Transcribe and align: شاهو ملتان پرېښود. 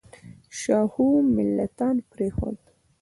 شاهو 0.59 1.07
ملتان 1.35 1.95
پرېښود. 2.11 2.59